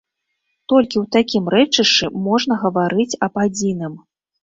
[0.73, 3.93] Толькі ў такім рэчышчы можна гаварыць аб адзіным.